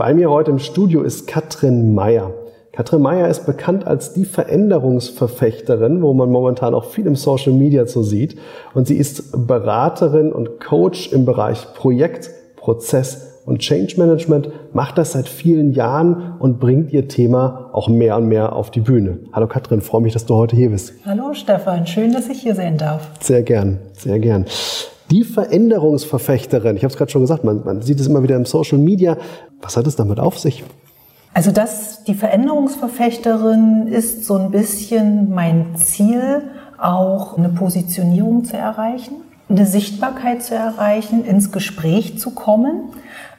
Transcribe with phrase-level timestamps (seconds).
[0.00, 2.32] Bei mir heute im Studio ist Katrin Meyer.
[2.72, 7.84] Katrin Meyer ist bekannt als die Veränderungsverfechterin, wo man momentan auch viel im Social Media
[7.84, 8.38] so sieht.
[8.72, 15.12] Und sie ist Beraterin und Coach im Bereich Projekt, Prozess und Change Management, macht das
[15.12, 19.18] seit vielen Jahren und bringt ihr Thema auch mehr und mehr auf die Bühne.
[19.34, 20.94] Hallo Katrin, freue mich, dass du heute hier bist.
[21.04, 23.10] Hallo Stefan, schön, dass ich hier sein darf.
[23.20, 24.46] Sehr gern, sehr gern.
[25.10, 28.44] Die Veränderungsverfechterin, ich habe es gerade schon gesagt, man, man sieht es immer wieder im
[28.44, 29.16] Social Media.
[29.60, 30.62] Was hat es damit auf sich?
[31.34, 36.42] Also das, die Veränderungsverfechterin ist so ein bisschen mein Ziel,
[36.78, 39.16] auch eine Positionierung zu erreichen,
[39.48, 42.90] eine Sichtbarkeit zu erreichen, ins Gespräch zu kommen.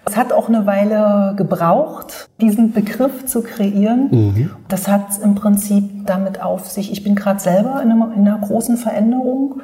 [0.06, 4.10] Es hat auch eine Weile gebraucht, diesen Begriff zu kreieren.
[4.12, 4.50] Mhm.
[4.68, 8.40] Das hat im Prinzip damit auf sich, ich bin gerade selber in einer, in einer
[8.40, 9.62] großen Veränderung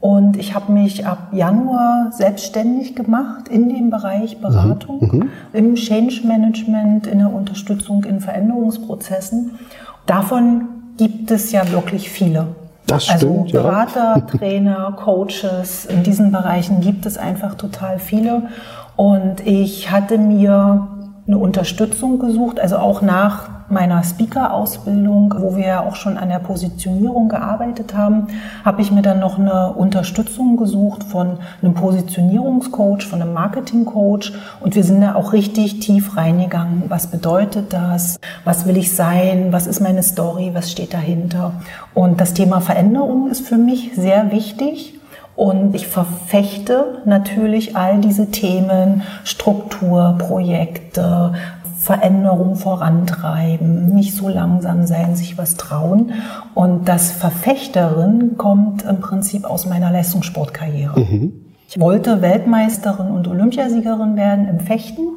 [0.00, 4.40] und ich habe mich ab Januar selbstständig gemacht in dem Bereich mhm.
[4.40, 5.30] Beratung, mhm.
[5.52, 9.58] im Change Management, in der Unterstützung in Veränderungsprozessen.
[10.06, 12.48] Davon gibt es ja wirklich viele.
[12.86, 14.20] Das also stimmt, Berater, ja.
[14.38, 18.48] Trainer, Coaches, in diesen Bereichen gibt es einfach total viele.
[18.96, 20.88] Und ich hatte mir
[21.26, 26.38] eine Unterstützung gesucht, also auch nach meiner Speaker-Ausbildung, wo wir ja auch schon an der
[26.38, 28.28] Positionierung gearbeitet haben,
[28.64, 34.74] habe ich mir dann noch eine Unterstützung gesucht von einem Positionierungscoach, von einem Marketingcoach und
[34.74, 36.84] wir sind da auch richtig tief reingegangen.
[36.88, 38.18] Was bedeutet das?
[38.44, 39.48] Was will ich sein?
[39.52, 40.50] Was ist meine Story?
[40.52, 41.52] Was steht dahinter?
[41.94, 44.94] Und das Thema Veränderung ist für mich sehr wichtig.
[45.36, 51.32] Und ich verfechte natürlich all diese Themen, Struktur, Projekte,
[51.80, 56.12] Veränderung vorantreiben, nicht so langsam sein, sich was trauen.
[56.54, 61.00] Und das Verfechterin kommt im Prinzip aus meiner Leistungssportkarriere.
[61.00, 61.32] Mhm.
[61.68, 65.08] Ich wollte Weltmeisterin und Olympiasiegerin werden im Fechten.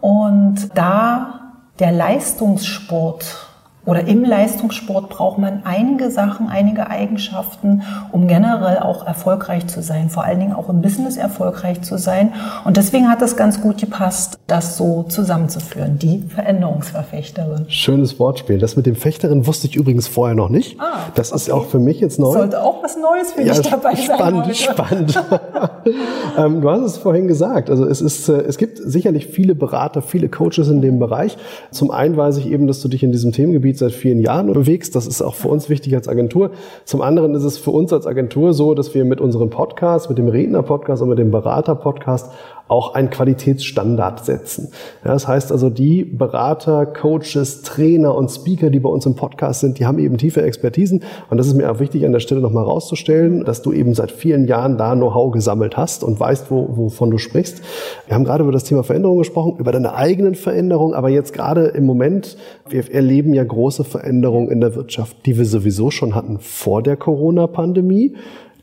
[0.00, 1.40] Und da
[1.80, 3.45] der Leistungssport
[3.86, 7.82] oder im Leistungssport braucht man einige Sachen, einige Eigenschaften,
[8.12, 12.32] um generell auch erfolgreich zu sein, vor allen Dingen auch im Business erfolgreich zu sein.
[12.64, 17.66] Und deswegen hat es ganz gut gepasst, das so zusammenzuführen, die Veränderungsverfechterin.
[17.68, 18.58] Schönes Wortspiel.
[18.58, 20.80] Das mit dem Fechterin wusste ich übrigens vorher noch nicht.
[20.80, 21.36] Ah, das okay.
[21.36, 22.32] ist auch für mich jetzt neu.
[22.32, 24.54] Sollte auch was Neues für ja, dich dabei spannend, sein.
[24.54, 25.54] Spannend, spannend.
[26.38, 27.70] ähm, du hast es vorhin gesagt.
[27.70, 31.36] Also es ist, äh, es gibt sicherlich viele Berater, viele Coaches in dem Bereich.
[31.70, 34.52] Zum einen weiß ich eben, dass du dich in diesem Themengebiet Gebiet seit vielen Jahren
[34.52, 34.94] bewegst.
[34.96, 36.50] Das ist auch für uns wichtig als Agentur.
[36.84, 40.18] Zum anderen ist es für uns als Agentur so, dass wir mit unserem Podcast, mit
[40.18, 42.30] dem Redner-Podcast und mit dem Berater-Podcast
[42.68, 44.68] auch einen Qualitätsstandard setzen.
[45.04, 49.60] Ja, das heißt also, die Berater, Coaches, Trainer und Speaker, die bei uns im Podcast
[49.60, 51.04] sind, die haben eben tiefe Expertisen.
[51.30, 54.10] Und das ist mir auch wichtig, an der Stelle nochmal rauszustellen, dass du eben seit
[54.10, 57.62] vielen Jahren da Know-how gesammelt hast und weißt, wo, wovon du sprichst.
[58.06, 61.66] Wir haben gerade über das Thema Veränderung gesprochen, über deine eigenen Veränderungen, aber jetzt gerade
[61.66, 62.36] im Moment,
[62.68, 66.96] wir erleben ja große Veränderungen in der Wirtschaft, die wir sowieso schon hatten vor der
[66.96, 68.14] Corona-Pandemie.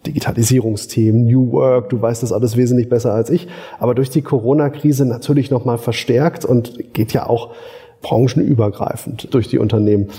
[0.06, 3.48] Digitalisierungsthemen, New Work, du weißt das alles wesentlich besser als ich,
[3.80, 7.54] aber durch die Corona-Krise natürlich nochmal verstärkt und geht ja auch
[8.02, 10.10] branchenübergreifend durch die Unternehmen.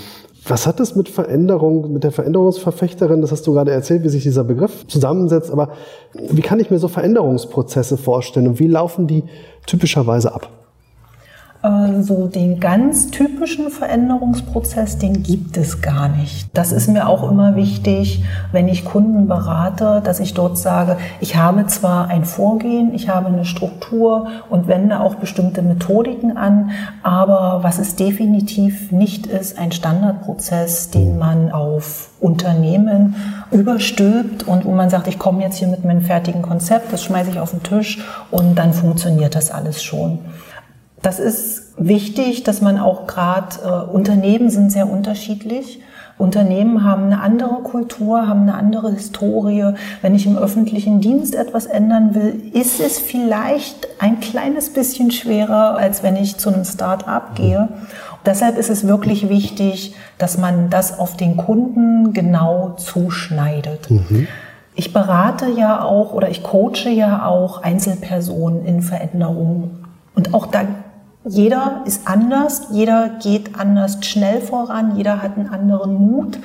[0.47, 4.23] Was hat das mit Veränderung, mit der Veränderungsverfechterin, das hast du gerade erzählt, wie sich
[4.23, 5.69] dieser Begriff zusammensetzt, aber
[6.13, 9.23] wie kann ich mir so Veränderungsprozesse vorstellen und wie laufen die
[9.65, 10.64] typischerweise ab?
[11.65, 16.47] Äh, so den ganz typischen Veränderungsprozess, den gibt es gar nicht.
[16.53, 21.35] Das ist mir auch immer wichtig, wenn ich Kunden berate, dass ich dort sage, ich
[21.35, 26.71] habe zwar ein Vorgehen, ich habe eine Struktur und wende auch bestimmte Methodiken an,
[27.01, 33.15] aber was es definitiv nicht ist, ein Standardprozess, den man auf Unternehmen
[33.51, 37.31] überstülpt und wo man sagt, ich komme jetzt hier mit meinem fertigen Konzept, das schmeiße
[37.31, 40.19] ich auf den Tisch und dann funktioniert das alles schon.
[41.05, 45.79] Das ist wichtig, dass man auch gerade, äh, Unternehmen sind sehr unterschiedlich.
[46.17, 49.73] Unternehmen haben eine andere Kultur, haben eine andere Historie.
[50.01, 55.77] Wenn ich im öffentlichen Dienst etwas ändern will, ist es vielleicht ein kleines bisschen schwerer,
[55.77, 57.69] als wenn ich zu einem Start-up gehe.
[58.25, 63.91] deshalb ist es wirklich wichtig, dass man das auf den Kunden genau zuschneidet.
[63.91, 64.27] Mhm.
[64.73, 69.85] Ich berate ja auch oder ich coache ja auch Einzelpersonen in Veränderungen.
[70.15, 70.61] Und auch da
[71.27, 76.37] jeder ist anders, jeder geht anders schnell voran, jeder hat einen anderen Mut,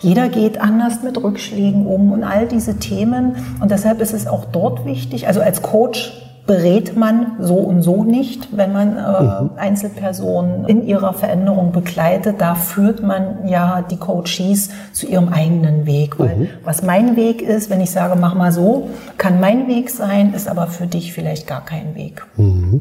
[0.00, 3.36] jeder geht anders mit Rückschlägen um und all diese Themen.
[3.60, 6.12] Und deshalb ist es auch dort wichtig, also als Coach
[6.46, 9.50] berät man so und so nicht, wenn man äh, mhm.
[9.56, 12.36] Einzelpersonen in ihrer Veränderung begleitet.
[12.40, 16.18] Da führt man ja die Coaches zu ihrem eigenen Weg.
[16.18, 16.48] Weil mhm.
[16.64, 18.88] was mein Weg ist, wenn ich sage, mach mal so,
[19.18, 22.26] kann mein Weg sein, ist aber für dich vielleicht gar kein Weg.
[22.36, 22.80] Mhm.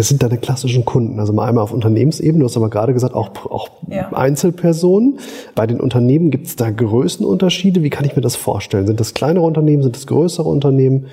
[0.00, 3.14] Es sind deine klassischen Kunden, also mal einmal auf Unternehmensebene, du hast aber gerade gesagt,
[3.14, 4.10] auch, auch ja.
[4.14, 5.18] Einzelpersonen.
[5.54, 7.82] Bei den Unternehmen gibt es da Größenunterschiede.
[7.82, 8.86] Wie kann ich mir das vorstellen?
[8.86, 11.08] Sind das kleinere Unternehmen, sind das größere Unternehmen?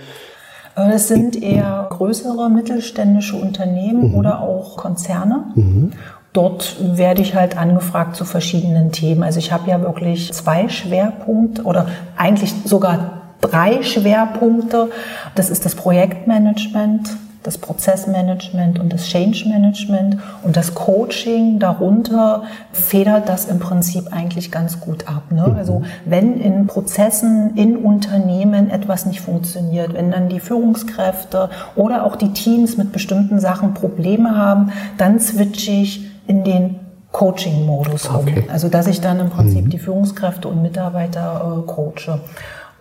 [0.76, 4.16] Es sind eher größere mittelständische Unternehmen mhm.
[4.16, 5.44] oder auch Konzerne.
[5.56, 5.92] Mhm.
[6.32, 9.24] Dort werde ich halt angefragt zu verschiedenen Themen.
[9.24, 14.92] Also ich habe ja wirklich zwei Schwerpunkte oder eigentlich sogar drei Schwerpunkte.
[15.36, 17.18] Das ist das Projektmanagement,
[17.48, 24.52] das Prozessmanagement und das Change Management und das Coaching darunter federt das im Prinzip eigentlich
[24.52, 25.32] ganz gut ab.
[25.32, 25.48] Ne?
[25.48, 25.56] Mhm.
[25.56, 32.18] Also wenn in Prozessen, in Unternehmen etwas nicht funktioniert, wenn dann die Führungskräfte oder auch
[32.18, 36.82] die Teams mit bestimmten Sachen Probleme haben, dann switche ich in den
[37.14, 38.44] Coaching-Modus okay.
[38.46, 38.52] um.
[38.52, 39.70] Also dass ich dann im Prinzip mhm.
[39.70, 42.20] die Führungskräfte und Mitarbeiter äh, coache.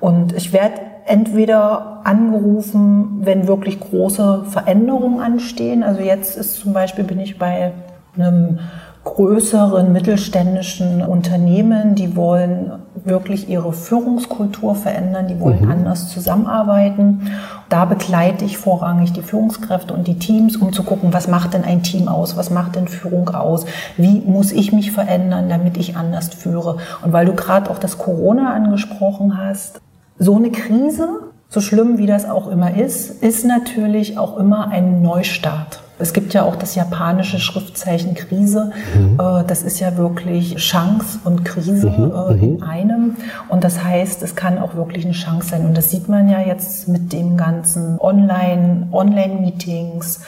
[0.01, 0.75] Und ich werde
[1.07, 5.83] entweder angerufen, wenn wirklich große Veränderungen anstehen.
[5.83, 7.73] Also jetzt ist zum Beispiel bin ich bei
[8.17, 8.59] einem
[9.07, 12.73] größeren mittelständischen Unternehmen, die wollen
[13.05, 15.71] wirklich ihre Führungskultur verändern, die wollen mhm.
[15.71, 17.31] anders zusammenarbeiten.
[17.69, 21.63] Da begleite ich vorrangig die Führungskräfte und die Teams, um zu gucken, was macht denn
[21.63, 23.65] ein Team aus, was macht denn Führung aus,
[23.97, 26.79] wie muss ich mich verändern, damit ich anders führe.
[27.05, 29.81] Und weil du gerade auch das Corona angesprochen hast,
[30.19, 31.09] so eine Krise,
[31.49, 35.81] so schlimm wie das auch immer ist, ist natürlich auch immer ein Neustart.
[35.99, 38.73] Es gibt ja auch das japanische Schriftzeichen Krise.
[38.95, 39.19] Mhm.
[39.19, 42.13] Äh, das ist ja wirklich Chance und Krise mhm.
[42.13, 42.63] Äh, in mhm.
[42.63, 43.17] einem.
[43.49, 45.65] Und das heißt, es kann auch wirklich eine Chance sein.
[45.65, 50.21] Und das sieht man ja jetzt mit den ganzen Online, Online-Meetings,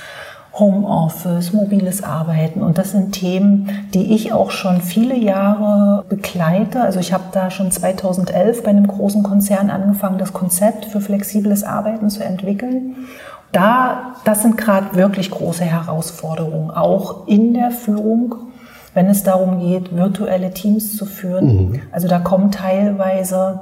[0.58, 2.62] Homeoffice, mobiles Arbeiten.
[2.62, 6.80] Und das sind Themen, die ich auch schon viele Jahre begleite.
[6.80, 11.64] Also ich habe da schon 2011 bei einem großen Konzern angefangen, das Konzept für flexibles
[11.64, 12.96] Arbeiten zu entwickeln.
[13.52, 18.34] Da, das sind gerade wirklich große Herausforderungen, auch in der Führung,
[18.94, 21.46] wenn es darum geht, virtuelle Teams zu führen.
[21.46, 21.82] Mhm.
[21.92, 23.60] Also da kommen teilweise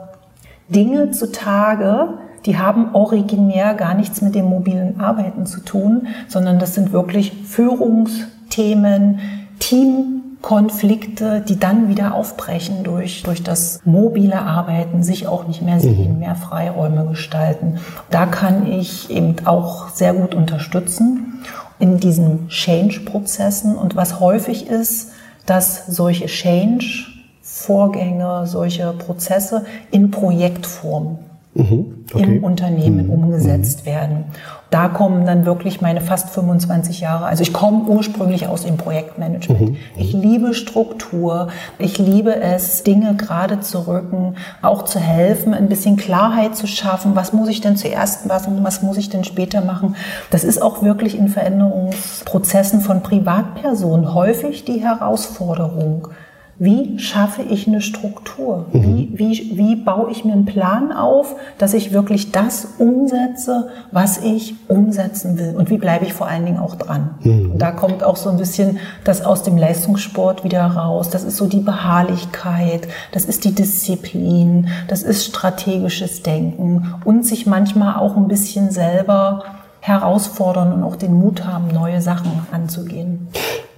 [0.69, 2.15] Dinge zutage,
[2.47, 7.33] die haben originär gar nichts mit dem mobilen Arbeiten zu tun, sondern das sind wirklich
[7.45, 9.19] Führungsthemen,
[9.59, 16.13] Teamkonflikte, die dann wieder aufbrechen durch, durch das mobile Arbeiten, sich auch nicht mehr sehen,
[16.15, 16.21] mhm.
[16.21, 17.81] mehr Freiräume gestalten.
[18.11, 21.43] Da kann ich eben auch sehr gut unterstützen
[21.79, 23.77] in diesen Change-Prozessen.
[23.77, 25.11] Und was häufig ist,
[25.47, 31.19] dass solche Change-Vorgänge, solche Prozesse in Projektform
[31.57, 32.23] mhm, okay.
[32.23, 33.13] im Unternehmen mhm.
[33.13, 33.87] umgesetzt mhm.
[33.91, 34.25] werden.
[34.71, 37.27] Da kommen dann wirklich meine fast 25 Jahre.
[37.27, 39.71] Also ich komme ursprünglich aus dem Projektmanagement.
[39.71, 39.77] Mhm.
[39.97, 41.49] Ich liebe Struktur.
[41.79, 47.15] Ich liebe es, Dinge gerade zu rücken, auch zu helfen, ein bisschen Klarheit zu schaffen.
[47.15, 48.59] Was muss ich denn zuerst machen?
[48.63, 49.95] Was muss ich denn später machen?
[50.31, 56.09] Das ist auch wirklich in Veränderungsprozessen von Privatpersonen häufig die Herausforderung.
[56.59, 58.67] Wie schaffe ich eine Struktur?
[58.73, 58.83] Mhm.
[58.83, 64.19] Wie, wie, wie baue ich mir einen Plan auf, dass ich wirklich das umsetze, was
[64.19, 65.55] ich umsetzen will?
[65.55, 67.11] Und wie bleibe ich vor allen Dingen auch dran?
[67.23, 67.53] Mhm.
[67.53, 71.11] Und da kommt auch so ein bisschen das aus dem Leistungssport wieder raus.
[71.11, 77.47] Das ist so die Beharrlichkeit, das ist die Disziplin, das ist strategisches Denken und sich
[77.47, 79.45] manchmal auch ein bisschen selber
[79.81, 83.29] herausfordern und auch den Mut haben, neue Sachen anzugehen.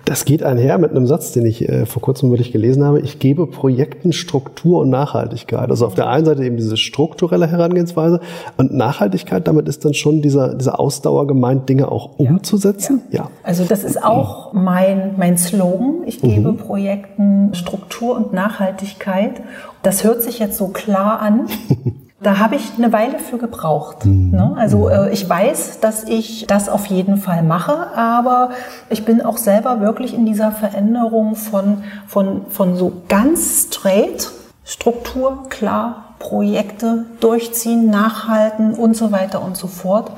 [0.08, 3.00] Das geht einher mit einem Satz, den ich äh, vor kurzem wirklich gelesen habe.
[3.00, 5.68] Ich gebe Projekten Struktur und Nachhaltigkeit.
[5.68, 8.20] Also auf der einen Seite eben diese strukturelle Herangehensweise
[8.56, 13.02] und Nachhaltigkeit, damit ist dann schon dieser, diese Ausdauer gemeint, Dinge auch umzusetzen.
[13.10, 13.24] Ja.
[13.24, 13.30] ja.
[13.42, 16.04] Also das ist auch mein, mein Slogan.
[16.06, 16.56] Ich gebe mhm.
[16.56, 19.42] Projekten Struktur und Nachhaltigkeit.
[19.82, 21.48] Das hört sich jetzt so klar an.
[22.20, 24.04] Da habe ich eine Weile für gebraucht.
[24.04, 24.30] Mhm.
[24.30, 24.54] Ne?
[24.56, 28.50] Also äh, ich weiß, dass ich das auf jeden Fall mache, aber
[28.90, 34.32] ich bin auch selber wirklich in dieser Veränderung von, von, von so ganz straight,
[34.64, 40.10] Struktur, klar, Projekte durchziehen, nachhalten und so weiter und so fort.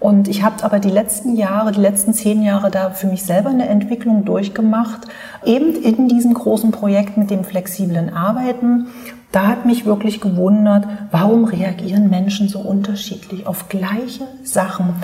[0.00, 3.50] Und ich habe aber die letzten Jahre, die letzten zehn Jahre da für mich selber
[3.50, 5.08] eine Entwicklung durchgemacht,
[5.44, 8.86] eben in diesen großen Projekten mit dem flexiblen Arbeiten
[9.32, 14.94] da hat mich wirklich gewundert, warum reagieren Menschen so unterschiedlich auf gleiche Sachen.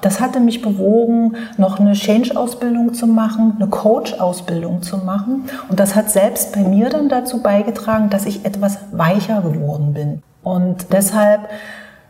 [0.00, 5.44] Das hatte mich bewogen, noch eine Change-Ausbildung zu machen, eine Coach-Ausbildung zu machen.
[5.68, 10.22] Und das hat selbst bei mir dann dazu beigetragen, dass ich etwas weicher geworden bin.
[10.42, 11.48] Und deshalb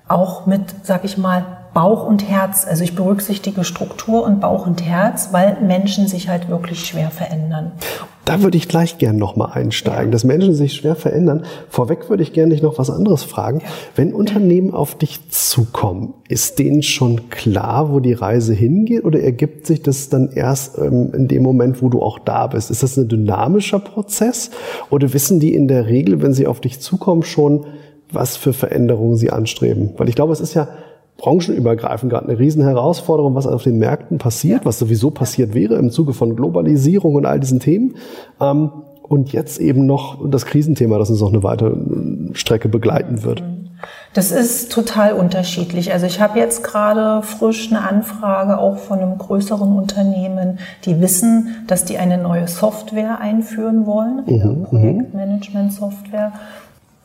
[0.07, 2.67] auch mit, sag ich mal, Bauch und Herz.
[2.69, 7.73] Also ich berücksichtige Struktur und Bauch und Herz, weil Menschen sich halt wirklich schwer verändern.
[8.25, 11.45] Da würde ich gleich gern nochmal einsteigen, dass Menschen sich schwer verändern.
[11.69, 13.61] Vorweg würde ich gerne dich noch was anderes fragen.
[13.97, 19.67] Wenn Unternehmen auf dich zukommen, ist denen schon klar, wo die Reise hingeht oder ergibt
[19.67, 22.71] sich das dann erst ähm, in dem Moment, wo du auch da bist?
[22.71, 24.51] Ist das ein dynamischer Prozess
[24.89, 27.67] oder wissen die in der Regel, wenn sie auf dich zukommen, schon,
[28.11, 29.91] was für Veränderungen sie anstreben?
[29.99, 30.69] Weil ich glaube, es ist ja
[31.17, 36.13] branchenübergreifend gerade eine Riesenherausforderung, was auf den Märkten passiert, was sowieso passiert wäre im Zuge
[36.13, 37.97] von Globalisierung und all diesen Themen.
[38.41, 38.71] Ähm,
[39.03, 41.75] und jetzt eben noch das Krisenthema, das uns noch eine weitere
[42.33, 43.43] Strecke begleiten wird.
[44.15, 45.93] Das ist total unterschiedlich.
[45.93, 51.65] Also ich habe jetzt gerade frisch eine Anfrage auch von einem größeren Unternehmen, die wissen,
[51.67, 55.07] dass die eine neue Software einführen wollen, eine mhm, mhm.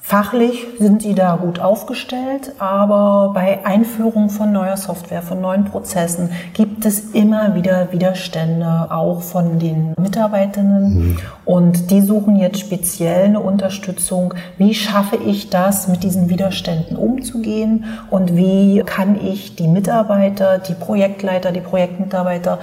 [0.10, 6.32] Fachlich sind sie da gut aufgestellt, aber bei Einführung von neuer Software, von neuen Prozessen
[6.54, 11.10] gibt es immer wieder Widerstände, auch von den Mitarbeiterinnen.
[11.10, 11.18] Mhm.
[11.46, 14.34] Und die suchen jetzt speziell eine Unterstützung.
[14.58, 17.86] Wie schaffe ich das, mit diesen Widerständen umzugehen?
[18.10, 22.58] Und wie kann ich die Mitarbeiter, die Projektleiter, die Projektmitarbeiter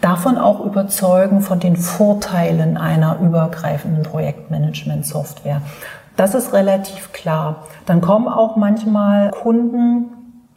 [0.00, 5.62] davon auch überzeugen von den Vorteilen einer übergreifenden Projektmanagement-Software.
[6.16, 7.66] Das ist relativ klar.
[7.84, 10.06] Dann kommen auch manchmal Kunden,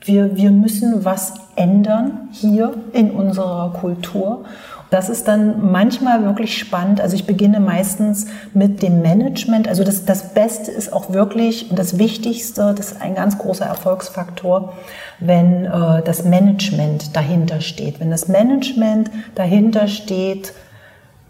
[0.02, 4.46] wir, wir müssen was ändern hier in unserer Kultur.
[4.90, 7.00] Das ist dann manchmal wirklich spannend.
[7.00, 9.68] Also ich beginne meistens mit dem Management.
[9.68, 13.66] Also das, das Beste ist auch wirklich und das Wichtigste, das ist ein ganz großer
[13.66, 14.74] Erfolgsfaktor,
[15.20, 18.00] wenn äh, das Management dahinter steht.
[18.00, 20.54] Wenn das Management dahinter steht,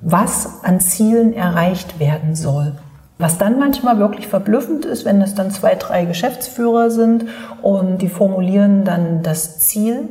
[0.01, 2.75] was an Zielen erreicht werden soll.
[3.21, 7.25] Was dann manchmal wirklich verblüffend ist, wenn es dann zwei, drei Geschäftsführer sind
[7.61, 10.07] und die formulieren dann das Ziel.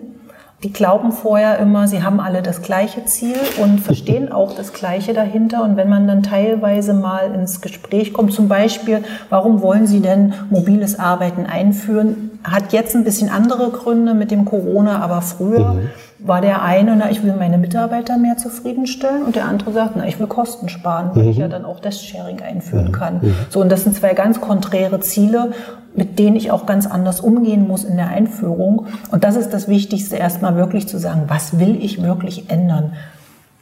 [0.63, 5.15] Die glauben vorher immer, sie haben alle das gleiche Ziel und verstehen auch das Gleiche
[5.15, 5.63] dahinter.
[5.63, 10.35] Und wenn man dann teilweise mal ins Gespräch kommt, zum Beispiel, warum wollen Sie denn
[10.51, 12.39] mobiles Arbeiten einführen?
[12.45, 15.89] Hat jetzt ein bisschen andere Gründe mit dem Corona, aber früher mhm
[16.21, 20.07] war der eine, na, ich will meine Mitarbeiter mehr zufriedenstellen und der andere sagt, na,
[20.07, 21.31] ich will Kosten sparen, weil mhm.
[21.31, 22.93] ich ja dann auch Desk-Sharing einführen mhm.
[22.93, 23.15] kann.
[23.23, 23.35] Mhm.
[23.51, 25.53] So, und das sind zwei ganz konträre Ziele,
[25.95, 28.87] mit denen ich auch ganz anders umgehen muss in der Einführung.
[29.11, 32.95] Und das ist das Wichtigste, erstmal wirklich zu sagen, was will ich wirklich ändern?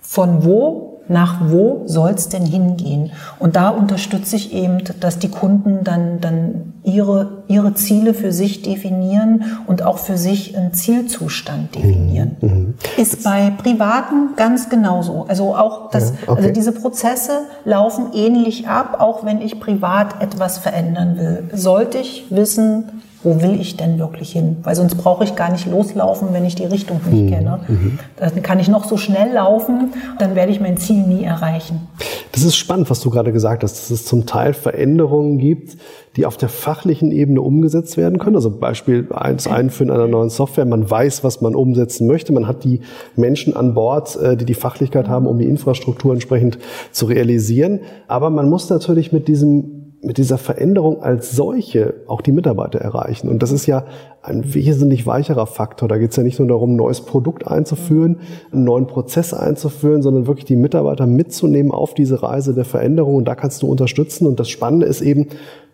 [0.01, 3.13] Von wo nach wo soll es denn hingehen?
[3.39, 8.63] Und da unterstütze ich eben, dass die Kunden dann, dann ihre, ihre Ziele für sich
[8.63, 12.37] definieren und auch für sich einen Zielzustand definieren.
[12.41, 12.49] Mhm.
[12.49, 12.75] mhm.
[12.97, 15.27] Ist bei Privaten ganz genauso.
[15.29, 16.43] Also auch das, ja, okay.
[16.43, 21.51] also diese Prozesse laufen ähnlich ab, auch wenn ich privat etwas verändern will.
[21.53, 24.59] Sollte ich wissen, wo will ich denn wirklich hin?
[24.63, 27.31] Weil sonst brauche ich gar nicht loslaufen, wenn ich die Richtung nicht mhm.
[27.31, 27.61] kenne.
[27.67, 27.99] Mhm.
[28.17, 31.89] Dann kann ich noch so schnell laufen, dann werde ich mein Ziel nie erreichen.
[32.33, 35.77] Das ist spannend, was du gerade gesagt hast, dass es zum Teil Veränderungen gibt,
[36.17, 38.37] die auf der fachlichen Ebene umgesetzt werden können.
[38.37, 40.65] Also Beispiel das Einführen einer neuen Software.
[40.65, 42.33] Man weiß, was man umsetzen möchte.
[42.33, 42.81] Man hat die
[43.17, 46.59] Menschen an Bord, äh, die die Fachlichkeit haben, um die Infrastruktur entsprechend
[46.91, 47.81] zu realisieren.
[48.09, 49.76] Aber man muss natürlich mit diesem
[50.07, 53.29] mit dieser Veränderung als solche auch die Mitarbeiter erreichen.
[53.29, 53.85] Und das ist ja
[54.23, 55.89] ein wesentlich weicherer Faktor.
[55.89, 58.21] Da geht es ja nicht nur darum, ein neues Produkt einzuführen,
[58.53, 63.17] einen neuen Prozess einzuführen, sondern wirklich die Mitarbeiter mitzunehmen auf diese Reise der Veränderung.
[63.17, 64.27] Und da kannst du unterstützen.
[64.29, 65.27] Und das Spannende ist eben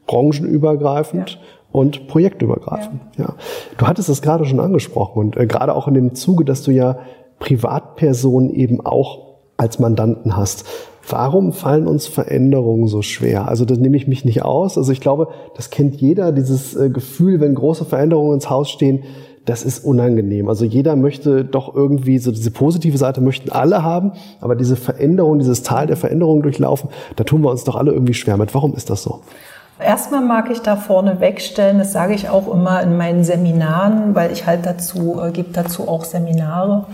[0.07, 1.31] branchenübergreifend.
[1.31, 1.39] Ja.
[1.71, 3.01] Und projektübergreifend.
[3.17, 3.25] Ja.
[3.25, 3.35] ja.
[3.79, 6.71] Du hattest es gerade schon angesprochen und äh, gerade auch in dem Zuge, dass du
[6.71, 6.99] ja
[7.39, 10.67] Privatpersonen eben auch als Mandanten hast.
[11.09, 13.49] Warum fallen uns Veränderungen so schwer?
[13.49, 14.79] Also das nehme ich mich nicht aus.
[14.79, 19.03] Also ich glaube, das kennt jeder, dieses äh, Gefühl, wenn große Veränderungen ins Haus stehen,
[19.45, 20.49] das ist unangenehm.
[20.49, 25.41] Also jeder möchte doch irgendwie, so diese positive Seite möchten alle haben, aber diese Veränderung,
[25.41, 28.55] dieses Tal der Veränderung durchlaufen, da tun wir uns doch alle irgendwie schwer mit.
[28.55, 29.21] Warum ist das so?
[29.81, 34.31] Erstmal mag ich da vorne wegstellen, das sage ich auch immer in meinen Seminaren, weil
[34.31, 36.87] ich halt dazu, äh, gebe dazu auch Seminare.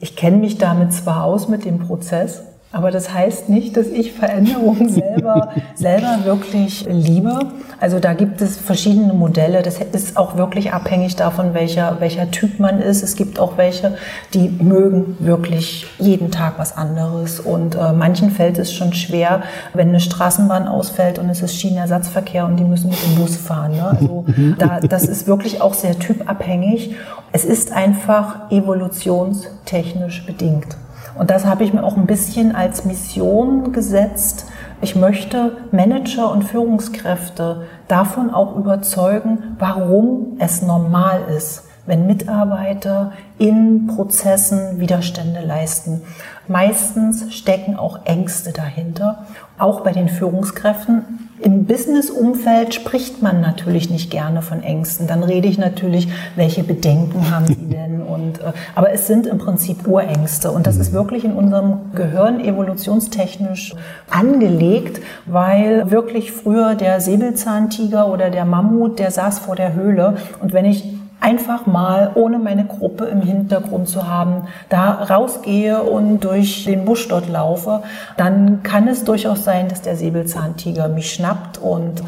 [0.00, 4.12] Ich kenne mich damit zwar aus mit dem Prozess, Aber das heißt nicht, dass ich
[4.12, 7.38] Veränderungen selber, selber wirklich liebe.
[7.80, 9.62] Also da gibt es verschiedene Modelle.
[9.62, 13.02] Das ist auch wirklich abhängig davon, welcher, welcher Typ man ist.
[13.02, 13.96] Es gibt auch welche,
[14.34, 17.40] die mögen wirklich jeden Tag was anderes.
[17.40, 22.44] Und äh, manchen fällt es schon schwer, wenn eine Straßenbahn ausfällt und es ist Schienenersatzverkehr
[22.44, 23.76] und die müssen mit dem Bus fahren.
[23.76, 23.96] Ne?
[23.98, 24.26] Also
[24.58, 26.94] da, das ist wirklich auch sehr typabhängig.
[27.32, 30.76] Es ist einfach evolutionstechnisch bedingt.
[31.18, 34.46] Und das habe ich mir auch ein bisschen als Mission gesetzt.
[34.80, 43.88] Ich möchte Manager und Führungskräfte davon auch überzeugen, warum es normal ist, wenn Mitarbeiter in
[43.88, 46.02] Prozessen Widerstände leisten.
[46.46, 49.26] Meistens stecken auch Ängste dahinter,
[49.58, 51.27] auch bei den Führungskräften.
[51.40, 55.06] Im Business-Umfeld spricht man natürlich nicht gerne von Ängsten.
[55.06, 58.02] Dann rede ich natürlich, welche Bedenken haben Sie denn?
[58.02, 60.50] Und, äh, aber es sind im Prinzip Urängste.
[60.50, 63.74] Und das ist wirklich in unserem Gehirn evolutionstechnisch
[64.10, 70.16] angelegt, weil wirklich früher der Säbelzahntiger oder der Mammut, der saß vor der Höhle.
[70.40, 76.20] Und wenn ich einfach mal, ohne meine Gruppe im Hintergrund zu haben, da rausgehe und
[76.20, 77.82] durch den Busch dort laufe,
[78.16, 82.02] dann kann es durchaus sein, dass der Säbelzahntiger mich schnappt und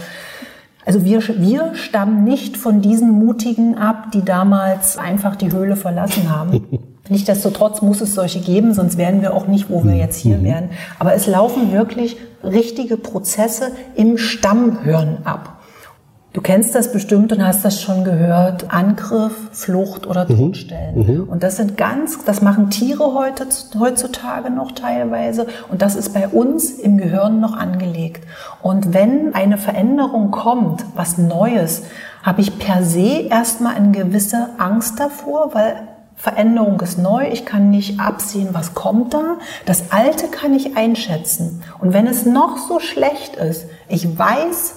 [0.87, 6.31] also wir, wir stammen nicht von diesen Mutigen ab, die damals einfach die Höhle verlassen
[6.31, 6.67] haben.
[7.09, 10.45] Nichtsdestotrotz muss es solche geben, sonst wären wir auch nicht, wo wir jetzt hier mhm.
[10.45, 10.71] wären.
[10.99, 15.60] Aber es laufen wirklich richtige Prozesse im Stammhirn ab.
[16.33, 18.73] Du kennst das bestimmt und hast das schon gehört.
[18.73, 20.37] Angriff, Flucht oder mhm.
[20.37, 20.95] Todstellen.
[20.95, 21.29] Mhm.
[21.29, 23.47] Und das sind ganz, das machen Tiere heute,
[23.81, 25.49] heutzutage noch teilweise.
[25.71, 28.23] Und das ist bei uns im Gehirn noch angelegt.
[28.63, 31.83] Und wenn eine Veränderung kommt, was Neues,
[32.23, 37.71] habe ich per se erstmal eine gewisse Angst davor, weil Veränderung ist neu, ich kann
[37.71, 39.39] nicht absehen, was kommt da.
[39.67, 41.63] Das Alte kann ich einschätzen.
[41.81, 44.75] Und wenn es noch so schlecht ist, ich weiß,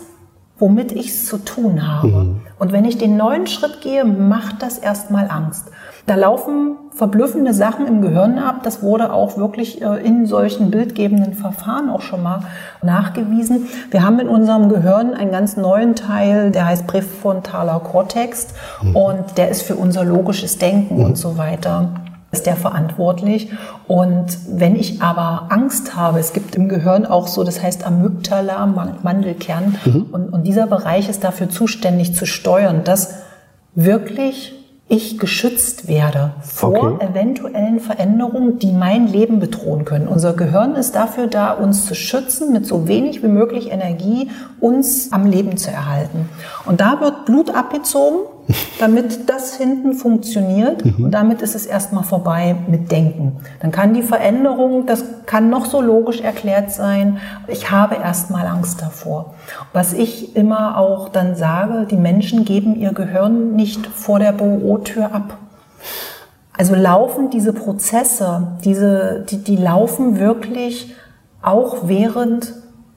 [0.63, 2.07] womit ich es zu tun habe.
[2.07, 2.39] Mhm.
[2.57, 5.65] Und wenn ich den neuen Schritt gehe, macht das erstmal Angst.
[6.05, 8.61] Da laufen verblüffende Sachen im Gehirn ab.
[8.63, 12.43] Das wurde auch wirklich äh, in solchen bildgebenden Verfahren auch schon mal
[12.81, 13.67] nachgewiesen.
[13.91, 18.95] Wir haben in unserem Gehirn einen ganz neuen Teil, der heißt präfrontaler Kortex mhm.
[18.95, 21.05] und der ist für unser logisches Denken mhm.
[21.07, 21.89] und so weiter
[22.33, 23.49] ist der verantwortlich.
[23.87, 28.65] Und wenn ich aber Angst habe, es gibt im Gehirn auch so, das heißt Amygdala,
[29.03, 30.05] Mandelkern, mhm.
[30.11, 33.15] und, und dieser Bereich ist dafür zuständig zu steuern, dass
[33.75, 34.53] wirklich
[34.89, 37.05] ich geschützt werde vor okay.
[37.05, 40.07] eventuellen Veränderungen, die mein Leben bedrohen können.
[40.07, 45.11] Unser Gehirn ist dafür da, uns zu schützen, mit so wenig wie möglich Energie uns
[45.11, 46.29] am Leben zu erhalten.
[46.65, 48.19] Und da wird Blut abgezogen
[48.79, 50.83] damit das hinten funktioniert.
[50.83, 51.05] Mhm.
[51.05, 53.37] Und damit ist es erstmal vorbei mit Denken.
[53.61, 57.19] Dann kann die Veränderung, das kann noch so logisch erklärt sein.
[57.47, 59.33] Ich habe erstmal Angst davor.
[59.71, 65.13] Was ich immer auch dann sage, die Menschen geben ihr Gehirn nicht vor der Bürotür
[65.13, 65.37] ab.
[66.55, 70.93] Also laufen diese Prozesse, diese, die, die laufen wirklich
[71.41, 72.53] auch während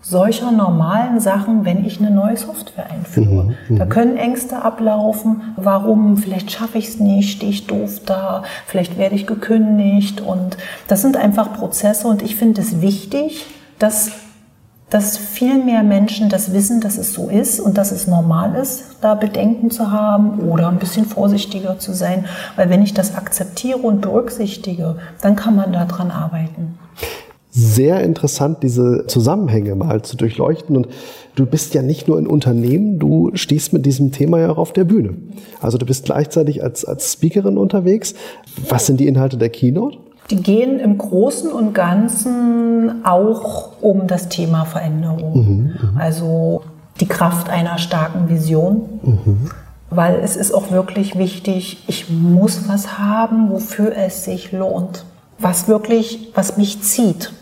[0.09, 3.57] solcher normalen Sachen, wenn ich eine neue Software einführe.
[3.69, 3.89] Mhm, da mhm.
[3.89, 5.43] können Ängste ablaufen.
[5.57, 6.17] Warum?
[6.17, 10.21] Vielleicht schaffe ich es nicht, stehe ich doof da, vielleicht werde ich gekündigt.
[10.21, 13.47] Und das sind einfach Prozesse und ich finde es wichtig,
[13.81, 14.13] dass,
[14.91, 18.99] dass viel mehr Menschen das wissen, dass es so ist und dass es normal ist,
[19.01, 22.27] da Bedenken zu haben oder ein bisschen vorsichtiger zu sein.
[22.55, 26.79] Weil wenn ich das akzeptiere und berücksichtige, dann kann man daran arbeiten
[27.57, 30.77] sehr interessant, diese Zusammenhänge mal zu durchleuchten.
[30.77, 30.89] Und
[31.37, 34.75] du bist ja nicht nur ein Unternehmen, du stehst mit diesem Thema ja auch auf
[34.75, 35.15] der Bühne.
[35.63, 38.15] Also du bist gleichzeitig als, als Speakerin unterwegs.
[38.69, 39.97] Was sind die Inhalte der Keynote?
[40.29, 45.33] Die gehen im Großen und Ganzen auch um das Thema Veränderung.
[45.35, 45.97] Mhm, mhm.
[45.97, 46.61] also
[47.01, 49.01] die Kraft einer starken Vision.
[49.03, 49.51] Mhm.
[49.89, 55.07] Weil es ist auch wirklich wichtig, ich muss was haben, wofür es sich lohnt.
[55.39, 57.33] Was wirklich, was mich zieht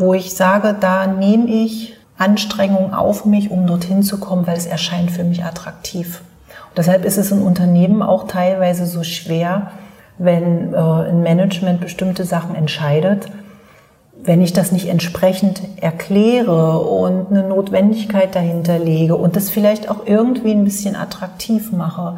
[0.00, 4.66] wo ich sage, da nehme ich Anstrengungen auf mich, um dorthin zu kommen, weil es
[4.66, 6.22] erscheint für mich attraktiv.
[6.70, 9.72] Und deshalb ist es in Unternehmen auch teilweise so schwer,
[10.16, 13.26] wenn äh, ein Management bestimmte Sachen entscheidet,
[14.22, 20.06] wenn ich das nicht entsprechend erkläre und eine Notwendigkeit dahinter lege und das vielleicht auch
[20.06, 22.16] irgendwie ein bisschen attraktiv mache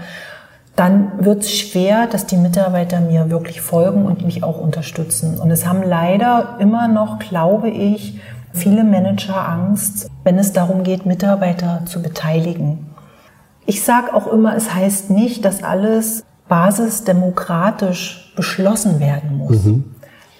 [0.76, 5.38] dann wird es schwer, dass die Mitarbeiter mir wirklich folgen und mich auch unterstützen.
[5.38, 8.20] Und es haben leider immer noch, glaube ich,
[8.52, 12.86] viele Manager Angst, wenn es darum geht, Mitarbeiter zu beteiligen.
[13.66, 19.64] Ich sage auch immer, es heißt nicht, dass alles basisdemokratisch beschlossen werden muss.
[19.64, 19.84] Mhm.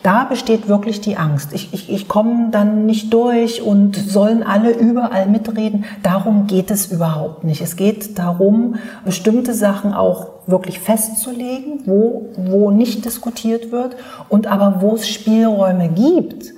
[0.02, 1.52] Da besteht wirklich die Angst.
[1.52, 5.84] Ich, ich, ich komme dann nicht durch und sollen alle überall mitreden.
[6.02, 7.60] Darum geht es überhaupt nicht.
[7.60, 13.96] Es geht darum, bestimmte Sachen auch wirklich festzulegen, wo, wo nicht diskutiert wird
[14.28, 16.52] und aber wo es Spielräume gibt.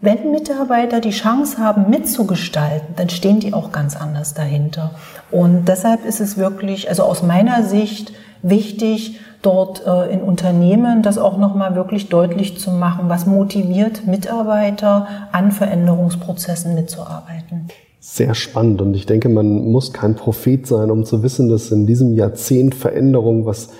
[0.00, 4.92] Wenn Mitarbeiter die Chance haben, mitzugestalten, dann stehen die auch ganz anders dahinter.
[5.30, 8.12] Und deshalb ist es wirklich, also aus meiner Sicht,
[8.48, 15.06] wichtig, dort äh, in Unternehmen das auch nochmal wirklich deutlich zu machen, was motiviert Mitarbeiter
[15.32, 17.68] an Veränderungsprozessen mitzuarbeiten.
[18.00, 18.80] Sehr spannend.
[18.82, 22.74] Und ich denke, man muss kein Prophet sein, um zu wissen, dass in diesem Jahrzehnt
[22.74, 23.70] Veränderung was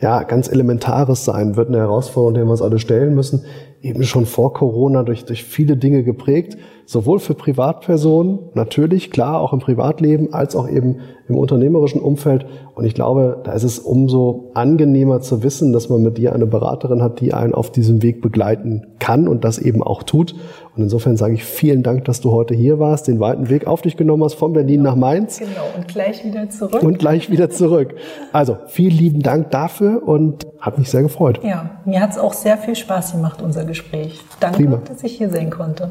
[0.00, 3.44] ja, ganz Elementares sein wird, eine Herausforderung, der wir uns alle stellen müssen,
[3.80, 9.52] eben schon vor Corona durch, durch viele Dinge geprägt, sowohl für Privatpersonen, natürlich, klar, auch
[9.52, 10.96] im Privatleben, als auch eben
[11.28, 12.46] im unternehmerischen Umfeld.
[12.74, 16.46] Und ich glaube, da ist es umso angenehmer zu wissen, dass man mit dir eine
[16.46, 20.34] Beraterin hat, die einen auf diesem Weg begleiten kann und das eben auch tut.
[20.78, 23.82] Und insofern sage ich vielen Dank, dass du heute hier warst, den weiten Weg auf
[23.82, 25.40] dich genommen hast von Berlin nach Mainz.
[25.40, 26.84] Genau, und gleich wieder zurück.
[26.84, 27.96] Und gleich wieder zurück.
[28.32, 31.40] Also, vielen lieben Dank dafür und hat mich sehr gefreut.
[31.42, 34.20] Ja, mir hat es auch sehr viel Spaß gemacht, unser Gespräch.
[34.38, 34.80] Danke, Prima.
[34.86, 35.90] dass ich hier sein konnte.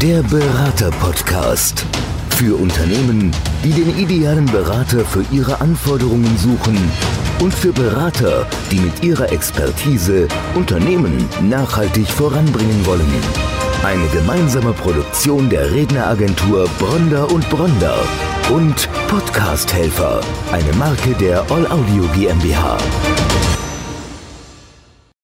[0.00, 1.84] Der Berater-Podcast.
[2.30, 3.32] Für Unternehmen,
[3.64, 6.78] die den idealen Berater für ihre Anforderungen suchen
[7.40, 13.12] und für Berater, die mit ihrer Expertise Unternehmen nachhaltig voranbringen wollen.
[13.84, 17.96] Eine gemeinsame Produktion der Redneragentur Bronder und Bronder
[18.50, 20.20] und Podcast Helfer,
[20.52, 22.78] eine Marke der All Audio GmbH.